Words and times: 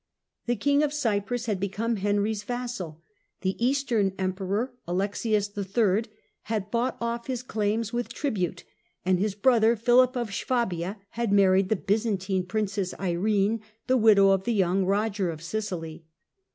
The 0.47 0.55
King 0.55 0.81
of 0.81 0.91
Cyprus 0.91 1.45
had 1.45 1.59
become 1.59 1.97
Henry's 1.97 2.41
vassal, 2.41 3.03
the 3.41 3.55
Eastern 3.63 4.13
Emperor 4.17 4.73
Alexius 4.87 5.51
III. 5.55 6.05
had 6.45 6.71
bought 6.71 6.97
off 6.99 7.27
his 7.27 7.43
claims 7.43 7.93
with 7.93 8.11
tribute 8.11 8.61
(see 8.61 8.65
p. 8.65 8.69
209), 9.13 9.13
and 9.13 9.19
his 9.19 9.35
brother 9.35 9.75
Philip 9.75 10.15
of 10.17 10.33
Swabia 10.33 10.97
had 11.09 11.31
married 11.31 11.69
the 11.69 11.75
Byzantine 11.75 12.47
princess 12.47 12.95
Irene, 12.99 13.61
the 13.85 13.95
widow 13.95 14.31
of 14.31 14.45
the 14.45 14.55
young 14.55 14.85
Eoger 14.87 15.31
of 15.31 15.43
Sicily. 15.43 16.07